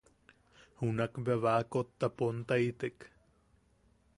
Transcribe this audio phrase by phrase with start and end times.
[0.79, 2.97] Junak bea baakotta pontaitek.